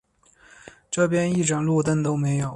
[0.89, 2.49] 这边一盏路灯都没有